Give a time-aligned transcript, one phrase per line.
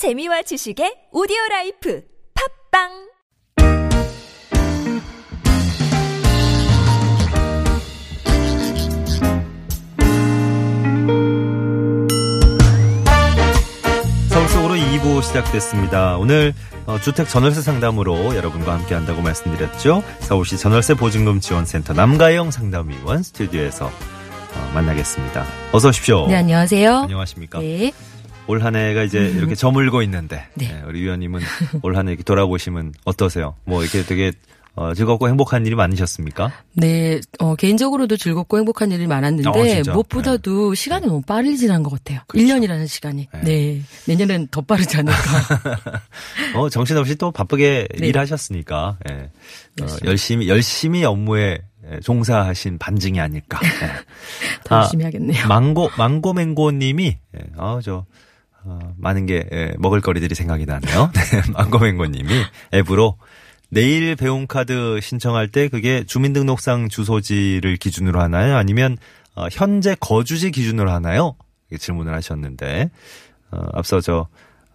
[0.00, 2.02] 재미와 지식의 오디오 라이프
[2.72, 2.88] 팟빵
[14.30, 16.16] 서울 속으로 2부 시작됐습니다.
[16.16, 16.54] 오늘
[16.86, 20.02] 어, 주택 전월세 상담으로 여러분과 함께 한다고 말씀드렸죠.
[20.20, 25.44] 서울시 전월세 보증금 지원센터 남가영 상담위원 스튜디오에서 어, 만나겠습니다.
[25.72, 26.26] 어서 오십시오.
[26.26, 27.00] 네, 안녕하세요.
[27.00, 27.58] 안녕하십니까.
[27.58, 27.92] 네.
[28.46, 30.68] 올 한 해가 이제 이렇게 저물고 있는데 네.
[30.68, 31.40] 네, 우리 위원님은
[31.82, 33.54] 올 한 해 이렇게 돌아보시면 어떠세요?
[33.64, 34.32] 뭐 이렇게 되게
[34.76, 36.52] 어, 즐겁고 행복한 일이 많으셨습니까?
[36.74, 39.92] 네, 어, 개인적으로도 즐겁고 행복한 일이 많았는데 어?
[39.92, 42.20] 무엇보다도 시간이 너무 빠르게 지난 것 같아요.
[42.28, 42.46] 그렇죠.
[42.46, 43.28] 1년이라는 시간이.
[43.34, 43.40] 네.
[43.42, 43.82] 네.
[44.06, 45.18] 내년엔 더 빠르지 않을까.
[46.56, 48.06] 어, 정신없이 또 바쁘게 네.
[48.06, 49.14] 일하셨으니까 예.
[49.14, 50.08] 어, 열심히.
[50.08, 51.58] 열심히 열심히 업무에
[51.92, 53.58] 예, 종사하신 반증이 아닐까.
[53.64, 53.68] 예.
[54.64, 55.48] 더 아, 열심히 하겠네요.
[55.48, 58.06] 망고 망고맹고님이 예, 아저
[58.64, 61.10] 어, 많은 게 예, 먹을거리들이 생각이 나네요.
[61.14, 62.28] 네, 망고맹고님이
[62.74, 63.16] 앱으로
[63.70, 68.56] 내일 배움 카드 신청할 때 그게 주민등록상 주소지를 기준으로 하나요?
[68.56, 68.96] 아니면
[69.34, 71.36] 어, 현재 거주지 기준으로 하나요?
[71.76, 72.90] 질문을 하셨는데
[73.52, 74.28] 어, 앞서 저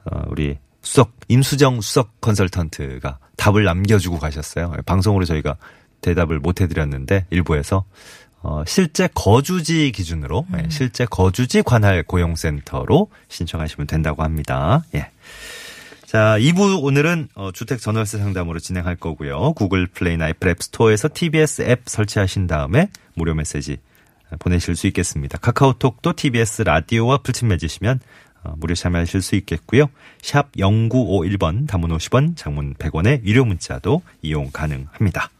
[0.05, 4.73] 어, 우리 수석 임수정 수석 컨설턴트가 답을 남겨주고 가셨어요.
[4.85, 5.57] 방송으로 저희가
[6.01, 7.85] 대답을 못 해드렸는데 일부에서
[8.47, 14.83] 어, 실제 거주지 기준으로 예, 실제 거주지 관할 고용센터로 신청하시면 된다고 합니다.
[14.93, 15.09] 예.
[16.05, 19.53] 자, 2부 오늘은 어, 주택 전월세 상담으로 진행할 거고요.
[19.53, 23.77] 구글 플레이나 애플 앱 스토어에서 TBS 앱 설치하신 다음에 무료 메시지
[24.37, 25.39] 보내실 수 있겠습니다.
[25.39, 27.99] 카카오톡도 TBS 라디오와 풀친 맺으시면
[28.43, 29.87] 어, 무료 참여하실 수 있겠고요.
[30.21, 35.31] 샵 0951번 담은 50원, 장문 100원의 유료 문자도 이용 가능합니다.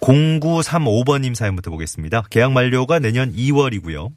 [0.00, 2.24] 0935번님 사연부터 보겠습니다.
[2.30, 4.10] 계약 만료가 내년 2월이고요.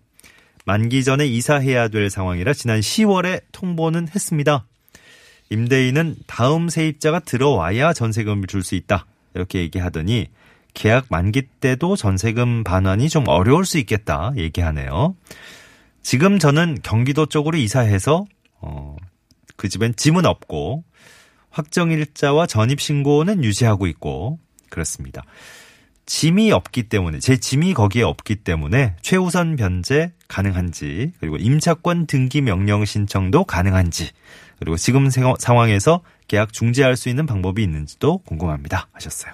[0.65, 4.65] 만기 전에 이사해야 될 상황이라 지난 10월에 통보는 했습니다.
[5.49, 9.05] 임대인은 다음 세입자가 들어와야 전세금을 줄 수 있다.
[9.35, 10.27] 이렇게 얘기하더니
[10.73, 15.15] 계약 만기 때도 전세금 반환이 좀 어려울 수 있겠다 얘기하네요.
[16.01, 18.25] 지금 저는 경기도 쪽으로 이사해서
[18.61, 18.95] 어,
[19.55, 20.83] 그 집엔 짐은 없고
[21.49, 25.23] 확정 일자와 전입 신고는 유지하고 있고 그렇습니다.
[26.05, 32.83] 짐이 없기 때문에 제 짐이 거기에 없기 때문에 최우선 변제 가능한지 그리고 임차권 등기 명령
[32.85, 34.09] 신청도 가능한지
[34.59, 39.33] 그리고 지금 세- 상황에서 계약 중지할 수 있는 방법이 있는지도 궁금합니다 하셨어요.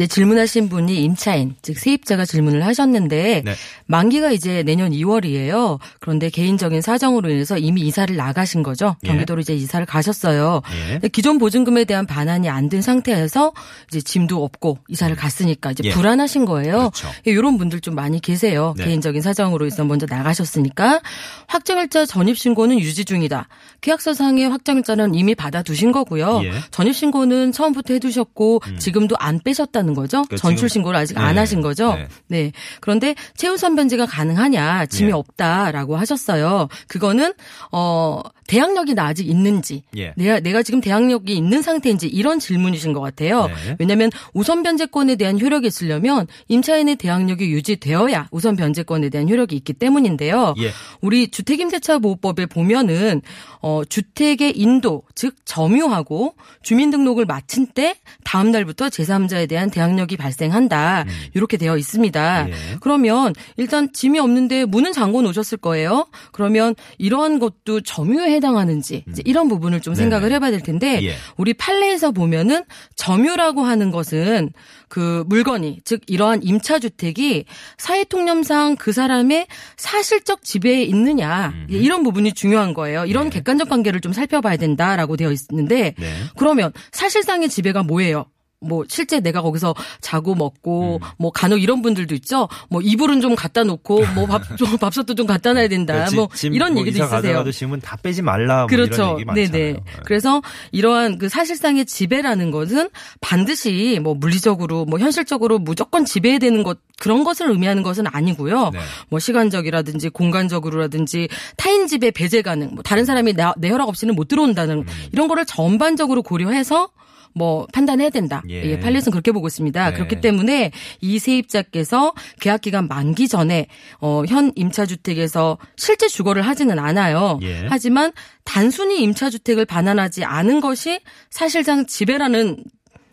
[0.00, 3.54] 이제 질문하신 분이 임차인, 즉 세입자가 질문을 하셨는데 네.
[3.84, 5.78] 만기가 이제 내년 2월이에요.
[6.00, 8.96] 그런데 개인적인 사정으로 인해서 이미 이사를 나가신 거죠.
[9.04, 9.08] 예.
[9.08, 10.62] 경기도로 이제 이사를 가셨어요.
[11.04, 11.08] 예.
[11.08, 13.52] 기존 보증금에 대한 반환이 안 된 상태에서
[13.90, 15.90] 이제 짐도 없고 이사를 갔으니까 이제 예.
[15.90, 16.90] 불안하신 거예요.
[16.90, 17.08] 그렇죠.
[17.24, 18.74] 이런 분들 좀 많이 계세요.
[18.78, 18.84] 네.
[18.86, 21.02] 개인적인 사정으로 해서 먼저 나가셨으니까
[21.48, 23.48] 확정일자 전입 신고는 유지 중이다.
[23.82, 26.40] 계약서상의 확정일자는 이미 받아두신 거고요.
[26.44, 26.52] 예.
[26.70, 30.22] 전입 신고는 처음부터 해두셨고 지금도 안 빼셨다는 거죠.
[30.22, 31.40] 그러니까 전출 신고를 아직 안 네.
[31.40, 31.94] 하신 거죠.
[31.94, 32.08] 네.
[32.28, 32.52] 네.
[32.80, 35.12] 그런데 최우선 변제가 가능하냐, 짐이 예.
[35.12, 36.68] 없다라고 하셨어요.
[36.88, 37.32] 그거는
[37.72, 40.12] 어 대항력이 나 아직 있는지, 예.
[40.16, 43.46] 내가 내가 지금 대항력이 있는 상태인지 이런 질문이신 것 같아요.
[43.46, 43.76] 네.
[43.78, 50.54] 왜냐하면 우선 변제권에 대한 효력이 있으려면 임차인의 대항력이 유지되어야 우선 변제권에 대한 효력이 있기 때문인데요.
[50.58, 50.70] 예.
[51.00, 53.22] 우리 주택임대차보호법에 보면은
[53.62, 61.04] 어 주택의 인도 즉 점유하고 주민등록을 마친 때 다음 날부터 제3자에 대한 대 항력이 발생한다.
[61.34, 62.42] 이렇게 되어 있습니다.
[62.44, 62.50] 음.
[62.50, 62.54] 예.
[62.80, 66.06] 그러면 일단 짐이 없는데 문은 잠궈 놓으셨을 거예요.
[66.32, 69.94] 그러면 이러한 것도 점유에 해당하는지 이제 이런 부분을 좀 음.
[69.94, 70.04] 네네.
[70.04, 71.14] 생각을 해봐야 될 텐데 예.
[71.36, 72.64] 우리 판례에서 보면은
[72.96, 74.50] 점유라고 하는 것은
[74.88, 77.44] 그 물건이 즉 이러한 임차 주택이
[77.78, 81.66] 사회 통념상 그 사람의 사실적 지배에 있느냐 음.
[81.70, 83.04] 이런 부분이 중요한 거예요.
[83.06, 86.12] 이런 객관적 관계를 좀 살펴봐야 된다라고 되어 있는데 네.
[86.36, 88.26] 그러면 사실상의 지배가 뭐예요?
[88.62, 92.48] 뭐 실제 내가 거기서 자고 먹고 뭐 간혹 이런 분들도 있죠.
[92.68, 96.06] 뭐 이불은 좀 갖다 놓고 뭐 밥 좀 밥솥도 좀 갖다 놔야 된다.
[96.14, 97.50] 뭐 짐 이런 뭐 얘기도 있으세요.
[97.50, 98.58] 짐은 다 빼지 말라.
[98.60, 99.18] 뭐 그렇죠.
[99.34, 99.48] 네네.
[99.50, 99.76] 네.
[100.04, 100.42] 그래서
[100.72, 102.90] 이러한 그 사실상의 지배라는 것은
[103.20, 108.70] 반드시 뭐 물리적으로 뭐 현실적으로 무조건 지배해야 되는 것 그런 것을 의미하는 것은 아니고요.
[108.74, 108.78] 네.
[109.08, 114.28] 뭐 시간적이라든지 공간적으로라든지 타인 집에 배제 가능, 뭐 다른 사람이 나- 내 허락 없이는 못
[114.28, 114.86] 들어온다는 음.
[115.12, 116.90] 이런 거를 전반적으로 고려해서
[117.34, 118.42] 뭐 판단해야 된다.
[118.48, 118.62] 예.
[118.64, 119.90] 예, 판례는 그렇게 보고 있습니다.
[119.90, 119.94] 네.
[119.94, 123.66] 그렇기 때문에 이 세입자께서 계약 기간 만기 전에
[124.00, 127.38] 어, 현 임차주택에서 실제 주거를 하지는 않아요.
[127.42, 127.66] 예.
[127.68, 128.12] 하지만
[128.44, 131.00] 단순히 임차주택을 반환하지 않은 것이
[131.30, 132.64] 사실상 지배라는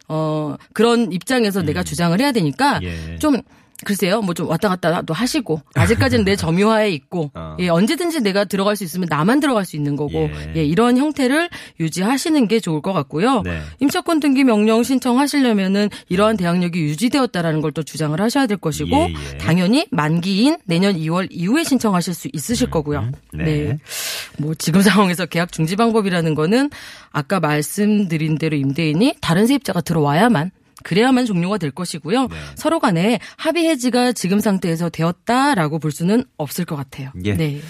[0.09, 2.83] 어 그런 입장에서 내가 주장을 해야 되니까 음.
[2.83, 3.19] 예.
[3.19, 3.41] 좀
[3.85, 7.55] 글쎄요, 뭐 좀 왔다 갔다 또 하시고 아직까지는 내 점유하에 있고 어.
[7.59, 10.53] 예, 언제든지 내가 들어갈 수 있으면 나만 들어갈 수 있는 거고 예.
[10.57, 13.41] 예, 이런 형태를 유지하시는 게 좋을 것 같고요.
[13.43, 13.61] 네.
[13.79, 19.37] 임차권 등기 명령 신청하시려면은 이러한 대항력이 유지되었다라는 걸 또 주장을 하셔야 될 것이고 예, 예.
[19.37, 23.11] 당연히 만기인 내년 2월 이후에 신청하실 수 있으실 거고요.
[23.33, 23.43] 네.
[23.43, 23.77] 네.
[24.39, 26.71] 뭐 지금 상황에서 계약 중지 방법이라는 거는
[27.11, 30.49] 아까 말씀드린 대로 임대인이 다른 세입자가 들어와야만
[30.83, 32.27] 그래야만 종료가 될 것이고요.
[32.27, 32.35] 네.
[32.55, 37.11] 서로 간에 합의 해지가 지금 상태에서 되었다라고 볼 수는 없을 것 같아요.
[37.23, 37.35] 예.
[37.35, 37.61] 네.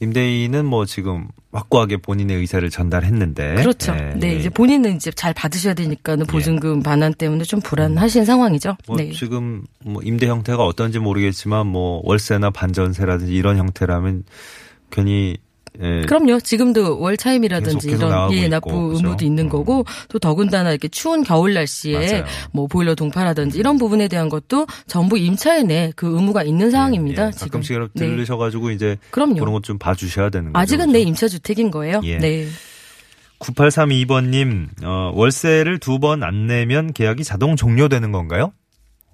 [0.00, 3.54] 임대인은 뭐 지금 확고하게 본인의 의사를 전달했는데.
[3.54, 3.94] 그렇죠.
[3.94, 4.36] 예, 네, 예.
[4.36, 8.76] 이제 본인은 이제 잘 받으셔야 되니까는 보증금 반환 때문에 좀 불안하신 상황이죠.
[8.88, 9.12] 뭐 네.
[9.12, 14.24] 지금 뭐 임대 형태가 어떤지 모르겠지만 뭐 월세나 반전세라든지 이런 형태라면
[14.90, 15.36] 괜히
[15.80, 16.40] 예, 그럼요.
[16.40, 19.06] 지금도 월 차임이라든지 계속, 계속 이런 예, 있고, 납부 그죠?
[19.06, 19.48] 의무도 있는 음.
[19.48, 22.24] 거고 또 더군다나 이렇게 추운 겨울 날씨에 맞아요.
[22.52, 27.28] 뭐 보일러 동파라든지 이런 부분에 대한 것도 정부 임차인의 그 의무가 있는 상황입니다.
[27.28, 27.46] 예, 지금.
[27.48, 28.06] 가끔씩 이렇게 네.
[28.08, 29.36] 들르셔가지고 이제 그럼요.
[29.36, 30.60] 그런 것 좀 봐주셔야 되는 거죠.
[30.60, 30.92] 아직은?
[30.92, 32.00] 내 임차 주택인 거예요.
[32.04, 32.18] 예.
[32.18, 32.46] 네.
[33.40, 38.52] 9832번님, 어, 월세를 두 번 안 내면 계약이 자동 종료되는 건가요?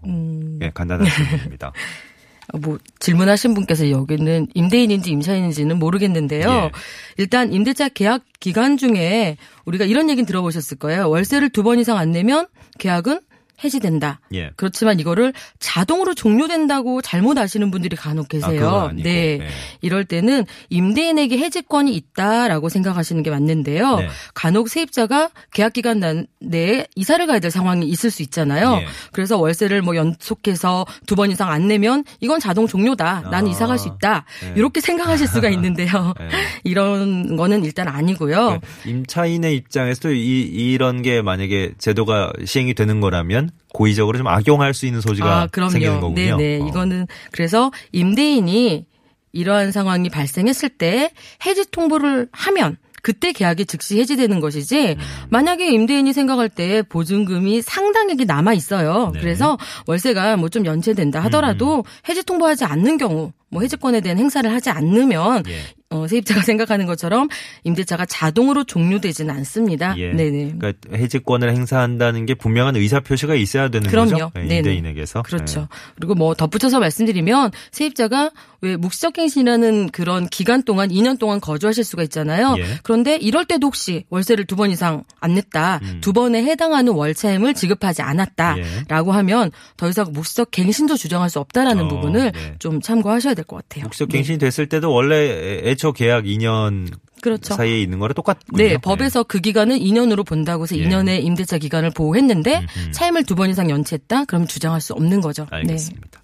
[0.07, 1.73] 음, 예, 간단한 질문입니다.
[2.55, 6.49] 뭐 질문하신 분께서 여기는 임대인인지 임차인인지는 모르겠는데요.
[6.51, 6.71] 예.
[7.19, 9.37] 일단 임대차 계약 기간 중에
[9.67, 11.11] 우리가 이런 얘기는 들어보셨을 거예요.
[11.11, 12.47] 월세를 두 번 이상 안 내면
[12.79, 13.21] 계약은
[13.63, 14.21] 해지된다.
[14.35, 14.51] 예.
[14.57, 18.61] 그렇지만 이거를 자동으로 종료된다고 잘못 아시는 분들이 간혹 계세요.
[18.61, 19.39] 그건 아니고, 네.
[19.39, 19.49] 네.
[19.81, 23.97] 이럴 때는 임대인에게 해지권이 있다라고 생각하시는 게 맞는데요.
[23.97, 24.09] 네.
[24.35, 28.79] 간혹 세입자가 계약 기간 난- 내에 이사를 가야 될 상황이 있을 수 있잖아요.
[28.83, 28.87] 예.
[29.13, 33.23] 그래서 월세를 뭐 연속해서 두 번 이상 안 내면 이건 자동 종료다.
[33.33, 33.51] 나는 아.
[33.51, 34.25] 이사 갈 수 있다.
[34.43, 34.53] 네.
[34.57, 36.15] 이렇게 생각하실 수가 있는데요.
[36.19, 36.29] 네.
[36.63, 38.61] 이런 거는 일단 아니고요.
[38.83, 44.87] 그 임차인의 입장에서도 이, 이런 게 만약에 제도가 시행이 되는 거라면 고의적으로 좀 악용할 수
[44.87, 45.71] 있는 소지가 아, 그럼요.
[45.71, 46.37] 생기는 거군요.
[46.37, 46.63] 네네.
[46.63, 46.67] 어.
[46.69, 48.87] 이거는 그래서 임대인이
[49.33, 51.11] 이러한 상황이 발생했을 때
[51.45, 55.27] 해지 통보를 하면 그때 계약이 즉시 해지되는 것이지 음.
[55.31, 59.11] 만약에 임대인이 생각할 때 보증금이 상당액이 남아 있어요.
[59.13, 59.19] 네.
[59.19, 59.57] 음, 그래서
[59.87, 65.45] 월세가 뭐 좀 연체된다 하더라도 해지 통보하지 않는 경우 뭐 해지권에 대한 행사를 하지 않으면
[65.49, 65.61] 예.
[65.91, 67.29] 어, 세입자가 생각하는 것처럼
[67.65, 69.95] 임대차가 자동으로 종료되지는 않습니다.
[69.97, 70.13] 예.
[70.13, 70.57] 네네.
[70.59, 74.11] 그러니까 해지권을 행사한다는 게 분명한 의사 표시가 있어야 되는 그럼요.
[74.11, 74.31] 거죠.
[74.37, 74.57] 예, 네네.
[74.59, 75.23] 임대인에게서.
[75.23, 75.63] 그렇죠.
[75.63, 75.67] 예.
[75.97, 82.57] 그리고 뭐 덧붙여서 말씀드리면 세입자가 왜 묵시적갱신이라는 그런 기간 동안 2년 동안 거주하실 수가 있잖아요.
[82.59, 82.65] 예.
[82.83, 85.99] 그런데 이럴 때도 혹시 월세를 두 번 이상 안 냈다, 음.
[86.01, 92.33] 두 번에 해당하는 월차임을 지급하지 않았다라고 하면 더 이상 묵시적갱신도 주장할 수 없다라는 어, 부분을
[92.33, 92.55] 네.
[92.59, 93.85] 좀 참고하셔야 될 것 같아요.
[93.85, 97.55] 목적 갱신이 됐을 때도 원래 애초 계약 2년 그렇죠.
[97.55, 98.57] 사이에 있는 거랑 똑같군요.
[98.63, 100.85] 네, 법에서 그 기간은 2년으로 본다고 해서 예.
[100.89, 102.67] 2년의 임대차 기간을 보호했는데.
[102.93, 104.25] 차임을 두 번 이상 연체했다?
[104.25, 105.43] 그럼 주장할 수 없는 거죠.
[105.51, 105.59] 네.
[105.59, 106.23] 알겠습니다.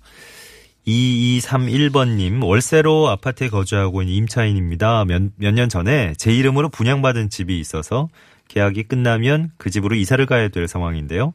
[0.87, 5.05] 2231번님, 월세로 아파트에 거주하고 있는 임차인입니다.
[5.37, 8.09] 몇년 전에 제 이름으로 분양받은 집이 있어서
[8.49, 11.33] 계약이 끝나면 그 집으로 이사를 가야 될 상황인데요.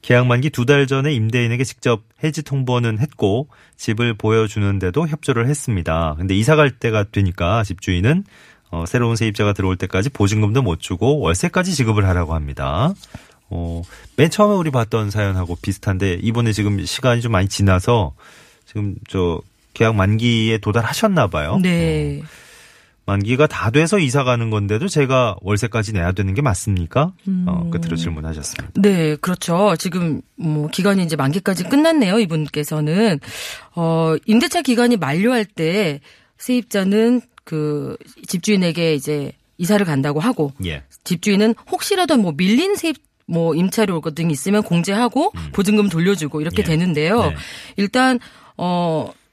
[0.00, 6.14] 계약 만기 두 달 전에 임대인에게 직접 해지 통보는 했고 집을 보여주는데도 협조를 했습니다.
[6.18, 8.24] 근데 이사 갈 때가 되니까 집주인은
[8.70, 12.92] 어, 새로운 세입자가 들어올 때까지 보증금도 못 주고 월세까지 지급을 하라고 합니다.
[13.50, 13.82] 어,
[14.16, 18.14] 맨 처음에 우리 봤던 사연하고 비슷한데 이번에 지금 시간이 좀 많이 지나서
[18.66, 19.40] 지금 저
[19.74, 21.58] 계약 만기에 도달하셨나 봐요.
[21.62, 22.20] 네.
[22.22, 22.26] 어,
[23.06, 27.12] 만기가 다 돼서 이사 가는 건데도 제가 월세까지 내야 되는 게 맞습니까?
[27.46, 28.80] 어, 끝으로 질문하셨습니다.
[28.80, 29.76] 네, 그렇죠.
[29.78, 32.18] 지금 뭐 기간이 이제 만기까지 끝났네요.
[32.20, 33.20] 이분께서는
[33.74, 36.00] 어 임대차 기간이 만료할 때
[36.38, 37.96] 세입자는 그
[38.26, 40.82] 집주인에게 이제 이사를 간다고 하고 예.
[41.04, 42.96] 집주인은 혹시라도 뭐 밀린 세입
[43.26, 46.66] 뭐 임차료 등이 있으면 공제하고 보증금 돌려주고 이렇게 예.
[46.66, 47.26] 되는데요.
[47.26, 47.36] 네.
[47.76, 48.18] 일단
[48.56, 49.23] 어 시-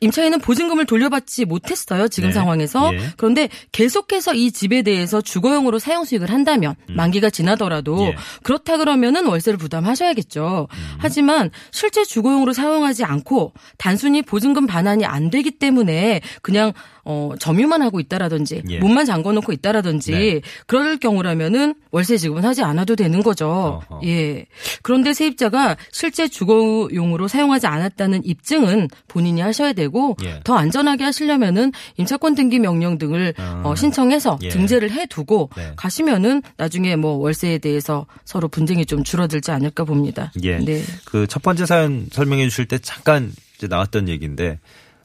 [0.00, 2.34] 임차인은 보증금을 돌려받지 못했어요 지금 네.
[2.34, 3.00] 상황에서 예.
[3.16, 8.06] 그런데 계속해서 이 집에 대해서 주거용으로 사용 수익을 한다면 만기가 지나더라도 음.
[8.08, 8.16] 예.
[8.42, 10.68] 그렇다 그러면은 월세를 부담하셔야겠죠.
[10.70, 10.96] 음.
[10.98, 16.72] 하지만 실제 주거용으로 사용하지 않고 단순히 보증금 반환이 안 되기 때문에 그냥
[17.04, 18.78] 어 점유만 하고 있다라든지 예.
[18.78, 20.40] 문만 잠궈놓고 있다라든지 네.
[20.66, 23.82] 그럴 경우라면은 월세 지급은 하지 않아도 되는 거죠.
[23.88, 24.00] 어허.
[24.04, 24.46] 예.
[24.82, 30.40] 그런데 세입자가 실제 주거용으로 사용하지 않았다는 입증은 본인이 하셔야 되고 예.
[30.44, 33.62] 더 안전하게 하시려면은 임차권 등기 명령 등을 아.
[33.64, 34.48] 어, 신청해서 예.
[34.48, 35.72] 등재를 해두고 네.
[35.76, 40.32] 가시면은 나중에 뭐 월세에 대해서 서로 분쟁이 좀 줄어들지 않을까 봅니다.
[40.42, 40.58] 예.
[40.58, 40.82] 네.
[41.04, 44.60] 그 첫 번째 사연 설명해 주실 때 잠깐 이제 나왔던 얘기인데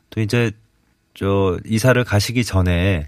[0.10, 0.52] 또 이제
[1.14, 3.08] 저 이사를 가시기 전에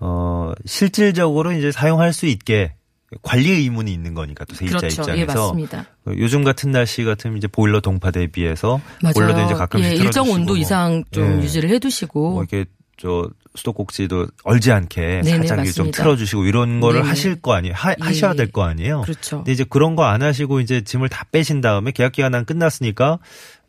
[0.00, 2.74] 어 실질적으로 이제 사용할 수 있게
[3.22, 5.02] 관리 의무는 있는 거니까 또 세입자 그렇죠.
[5.08, 5.86] 예, 입장에서 맞습니다.
[6.18, 9.12] 요즘 같은 날씨 같으면 이제 보일러 동파 대비해서 맞아요.
[9.14, 10.56] 보일러도 이제 가끔씩 예, 일정 온도 뭐.
[10.56, 11.42] 이상 좀 예.
[11.44, 12.64] 유지를 해두시고 뭐 이렇게
[12.96, 15.90] 저 수도꼭지도 얼지 않게 네네, 살짝 이렇게 좀.
[15.90, 17.08] 틀어주시고 이런 거를 네네.
[17.08, 17.74] 하실 거 아니에요.
[17.74, 17.96] 하, 예.
[18.00, 19.02] 하셔야 될 거 아니에요.
[19.02, 19.38] 그렇죠.
[19.38, 23.18] 근데 이제 그런 거 안 하시고 이제 짐을 다 빼신 다음에 계약 기간 끝났으니까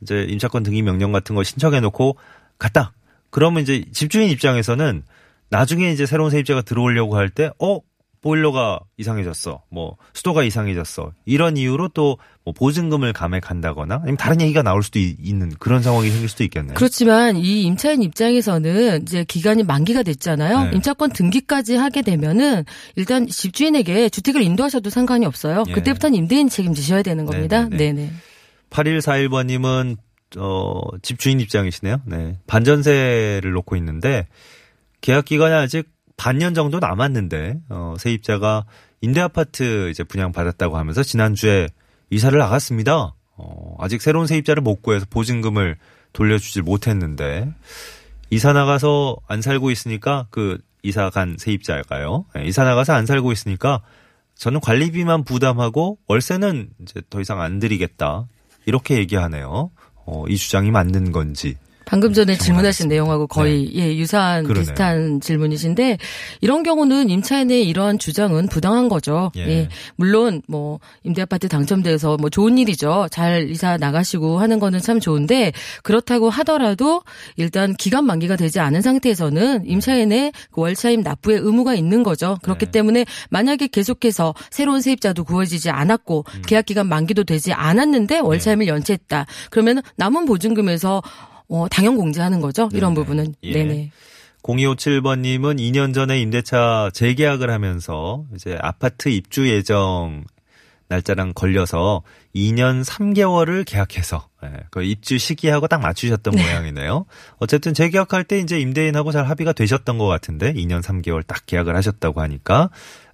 [0.02, 2.18] 이제 임차권 등기 명령 같은 거 신청해 놓고
[2.60, 2.94] 갔다.
[3.32, 5.04] 그러면 이제 집주인 입장에서는
[5.50, 7.80] 나중에 이제 새로운 세입자가 들어오려고 할 때 어?
[8.30, 9.62] 보일러가 이상해졌어.
[9.70, 11.12] 뭐 수도가 이상해졌어.
[11.26, 16.12] 이런 이유로 또 뭐 보증금을 감액한다거나 아니면 다른 얘기가 나올 수도 있- 있는 그런 상황이
[16.12, 16.76] 생길 수도 있겠네요.
[16.76, 20.66] 그렇지만 이 임차인 입장에서는 이제 기간이 만기가 됐잖아요.
[20.66, 20.72] 네.
[20.76, 22.64] 임차권 등기까지 하게 되면은
[22.98, 25.64] 일단 집주인에게 주택을 인도하셔도 상관이 없어요.
[25.70, 25.74] 예.
[25.74, 27.68] 그때부터는 임대인 책임지셔야 되는 겁니다.
[27.70, 28.12] 네네.
[28.70, 29.98] 8141번님은
[30.38, 32.02] 어, 집주인 입장이시네요.
[32.06, 32.38] 네.
[32.46, 34.28] 반전세를 놓고 있는데
[35.02, 38.66] 계약 기간이 아직 반년 정도 남았는데 어, 세입자가
[39.02, 41.68] 임대 아파트 이제 분양 받았다고 하면서 지난주에
[42.10, 43.14] 이사를 나갔습니다.
[43.38, 45.78] 어, 아직 새로운 세입자를 못 구해서 보증금을
[46.14, 47.52] 돌려주질 못했는데
[48.30, 52.26] 이사 나가서 안 살고 있으니까 그 이사 간 세입자가요.
[52.36, 53.82] 네, 이사 나가서 안 살고 있으니까
[54.36, 58.28] 저는 관리비만 부담하고 월세는 이제 더 이상 안 드리겠다.
[58.66, 59.72] 이렇게 얘기하네요.
[60.06, 61.58] 어, 이 주장이 맞는 건지.
[61.86, 62.88] 방금 전에 질문하신.
[62.88, 64.48] 내용하고 거의 예, 유사한 네.
[64.48, 64.62] 그러네요.
[64.62, 65.98] 비슷한 질문이신데
[66.42, 69.32] 이런 경우는 임차인의 이러한 주장은 부당한 거죠.
[69.38, 69.42] 예.
[69.48, 69.70] 예.
[69.96, 73.08] 물론 뭐 임대 아파트 당첨돼서 뭐 좋은 일이죠.
[73.12, 75.52] 잘 이사 나가시고 하는 거는 참 좋은데
[75.84, 77.04] 그렇다고 하더라도
[77.38, 82.38] 일단 기간 만기가 되지 않은 상태에서는 임차인의 그 월차임 납부의 의무가 있는 거죠.
[82.44, 82.72] 그렇기 네.
[82.72, 86.42] 때문에 만약에 계속해서 새로운 세입자도 구해지지 않았고 음.
[86.46, 89.26] 계약 기간 만기도 되지 않았는데 월차임을 연체했다.
[89.50, 91.02] 그러면 남은 보증금에서
[91.50, 92.70] 어, 당연 공제하는 거죠.
[92.74, 93.06] 이런 네네.
[93.06, 93.36] 부분은.
[93.44, 93.54] 예.
[93.54, 93.92] 네네.
[94.44, 100.24] 0257번님은 2년 전에 임대차 재계약을 하면서 이제 아파트 입주 예정
[100.88, 102.04] 날짜랑 걸려서
[102.36, 107.06] 2년 3개월을 계약해서 예, 그 입주 시기하고 딱 맞추셨던 모양이네요.
[107.38, 112.22] 어쨌든 재계약할 때 이제 임대인하고 잘 합의가 되셨던 것 같은데 2년 3개월 딱 계약을 하셨다고
[112.22, 112.70] 하니까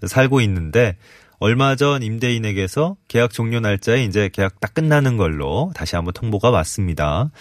[0.05, 0.97] 살고 있는데
[1.39, 7.31] 얼마 전 임대인에게서 계약 종료 날짜에 이제 계약 딱 끝나는 걸로 다시 한번 통보가 왔습니다.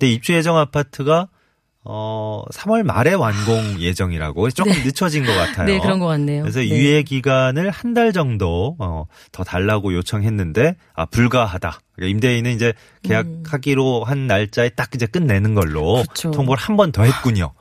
[0.00, 1.28] 근데 입주 예정 아파트가
[1.82, 5.66] 어 3월 말에 완공 예정이라고 조금 늦춰진 것 같아요.
[5.66, 6.42] 네, 그런 것 같네요.
[6.42, 6.68] 그래서 네.
[6.68, 11.80] 유예 기간을 한 달 정도 어, 더 달라고 요청했는데 아 불가하다.
[11.94, 16.02] 그러니까 임대인은 이제 계약하기로 한 날짜에 딱 이제 끝내는 걸로 음.
[16.02, 16.30] 그렇죠.
[16.32, 17.52] 통보를 한 번 더 했군요.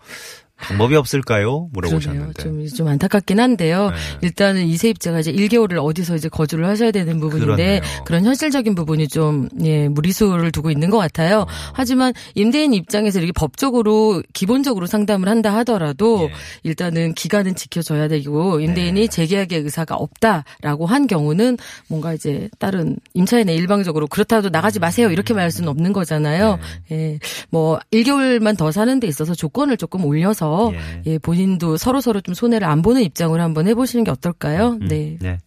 [0.61, 1.69] 방법이 없을까요?
[1.69, 1.69] 그러네요.
[1.73, 2.43] 물어보셨는데.
[2.43, 3.89] 좀, 좀 안타깝긴 한데요.
[3.89, 3.95] 네.
[4.21, 8.03] 일단은 이 세입자가 이제 1개월을 어디서 이제 거주를 하셔야 되는 부분인데 그렇네요.
[8.05, 10.99] 그런 현실적인 부분이 좀, 예, 무리수를 두고 있는 것 어.
[10.99, 11.45] 같아요.
[11.73, 16.33] 하지만 임대인 입장에서 이렇게 법적으로 기본적으로 상담을 한다 하더라도 예.
[16.63, 19.07] 일단은 기간은 지켜줘야 되고 임대인이 네.
[19.07, 25.51] 재계약의 의사가 없다라고 한 경우는 뭔가 이제 다른 임차인의 일방적으로 그렇다도 나가지 마세요 이렇게 말할
[25.51, 26.59] 수는 없는 거잖아요.
[26.89, 26.95] 네.
[26.95, 27.19] 예.
[27.49, 31.01] 뭐 1개월만 더 사는 데 있어서 조건을 조금 올려서 예.
[31.05, 34.77] 예, 본인도 서로 서로 좀 손해를 안 보는 입장으로 한번 해보시는 게 어떨까요?
[34.81, 35.17] 음, 네.
[35.19, 35.37] 네.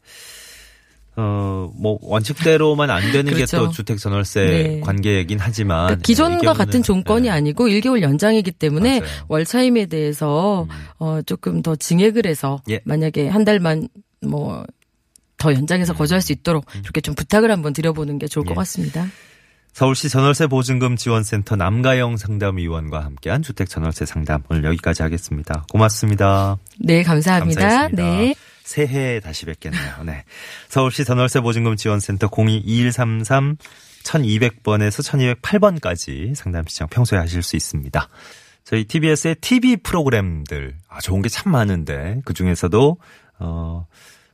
[1.15, 3.59] 어, 뭐, 원칙대로만 안 되는 게 그렇죠.
[3.59, 4.81] 또 주택 전월세 네.
[4.81, 5.87] 관계이긴 하지만.
[5.87, 7.31] 그러니까 기존과 같은 조건이 네.
[7.31, 9.13] 아니고 1개월 연장이기 때문에 맞아요.
[9.13, 9.25] 음.
[9.29, 10.67] 월차임에 대해서
[10.99, 12.81] 어 조금 더 증액을 해서 예.
[12.85, 13.89] 만약에 한 달만
[14.23, 14.65] 뭐
[15.43, 18.55] 더 연장해서 거주할 수 있도록 이렇게 좀 부탁을 한번 드려보는 게 좋을 것 음.
[18.55, 18.57] 예.
[18.59, 19.09] 같습니다.
[19.73, 25.65] 서울시 전월세 보증금 지원센터 남가영 상담위원과 함께한 주택 전월세 상담 오늘 여기까지 하겠습니다.
[25.73, 26.59] 고맙습니다.
[26.79, 27.61] 네, 감사합니다.
[27.61, 28.03] 감사했습니다.
[28.03, 28.35] 네.
[28.65, 30.05] 새해에 다시 뵙겠네요.
[30.05, 30.25] 네.
[30.69, 33.57] 서울시 전월세 보증금 지원센터 022133
[34.05, 38.09] 1200번에서 1208번까지 상담 시청 평소에 하실 수 있습니다.
[38.65, 42.99] 저희 TBS의 TV 프로그램들 아 좋은 게 참 많은데 그 중에서도
[43.39, 43.87] 어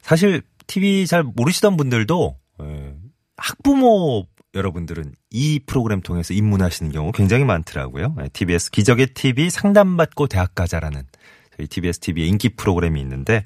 [0.02, 2.94] 사실 TV 잘 모르시던 분들도 예,
[3.36, 4.26] 학부모
[4.58, 8.14] 여러분들은 이 프로그램 통해서 입문하시는 경우 굉장히 많더라고요.
[8.22, 11.02] 예, TBS 기적의 TV 상담받고 대학 가자라는
[11.56, 13.44] 저희 TBS TV의 인기 프로그램이 있는데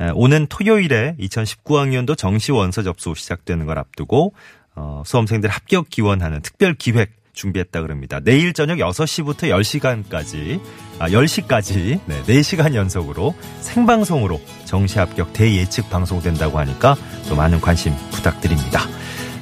[0.00, 4.34] 에, 오는 토요일에 2019학년도 정시 원서 접수 시작되는 걸 앞두고
[4.74, 8.20] 어, 수험생들 합격 기원하는 특별 기획 준비했다 그럽니다.
[8.20, 10.60] 내일 저녁 6시부터 10시간까지
[11.00, 16.96] 아 10시까지 네, 4시간 연속으로 생방송으로 정시 합격 대예측 방송된다고 하니까
[17.28, 18.80] 또 많은 관심 부탁드립니다.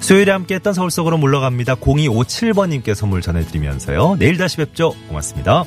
[0.02, 1.76] 수요일에 함께했던 서울 속으로 물러갑니다.
[1.76, 4.16] 0257번님께 선물 전해드리면서요.
[4.18, 4.94] 내일 다시 뵙죠.
[5.08, 5.64] 고맙습니다.